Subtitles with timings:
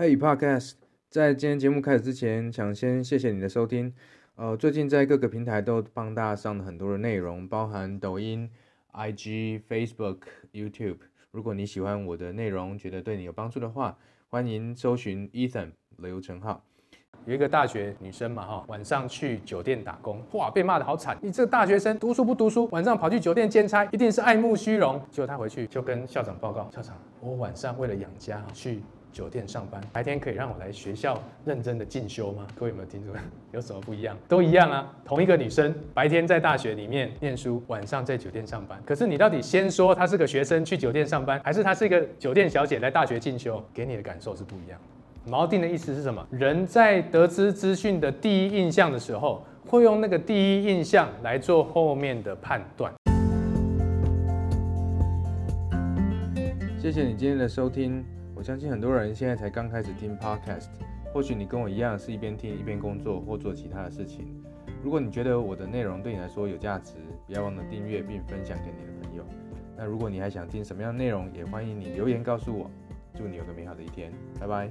[0.00, 0.72] Hey Podcast，
[1.10, 3.92] 在今天节目开始之前，想先谢谢你的收听。
[4.34, 8.50] 呃，最近在各个平台都帮大家上了很多的内容，包含抖音、
[8.94, 10.20] IG、Facebook、
[10.54, 10.96] YouTube。
[11.32, 13.94] 如果你喜欢我的内容，觉得对你有帮助的话，
[14.30, 16.64] 欢迎搜寻 Ethan 刘成浩。
[17.26, 21.18] 有一个大学女生嘛，哈，晚上去酒店打工，哇，被骂得好惨。
[21.20, 24.98] 你这个大学生读书不读书，晚上跑去酒店兼差，一定是爱慕虚荣。
[25.10, 28.80] 结果她回去就跟校长报告，校长，我晚上为了养家去
[29.12, 32.46] 酒店上班，白天可以让我来学校认真的进修吗？
[32.54, 33.12] 各位有没有听出？
[33.52, 34.16] 有什么不一样？
[34.28, 38.80] 都一样啊，同一个女生，白天在大学里面念书，晚上在酒店上班。
[38.86, 43.62] 可是你到底先说她是个学生去酒店上班，还是她是一个酒店小姐来大学进修？
[43.74, 44.78] 给你的感受是不一样。
[45.28, 46.26] 锚定的意思是什么？
[46.30, 52.92] 人在得知资讯的第一印象的时候，会用那个第一印象来做后面的判断。
[56.78, 58.02] 谢谢你今天的收听。
[58.40, 60.68] 我相信很多人现在才刚开始听 Podcast，
[61.12, 64.34] 或许你跟我一样是一边听一边工作或做其他的事情。
[64.82, 66.94] 如果你觉得我的内容对你来说有价值，
[67.26, 69.22] 不要忘了订阅并分享给你的朋友。
[69.76, 72.70] 那如果你还想听什么样的内容，也欢迎你留言告诉我。
[73.14, 74.70] 祝你有个美好的一天，拜拜。